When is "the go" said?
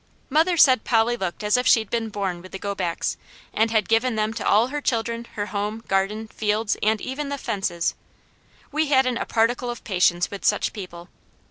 2.51-2.73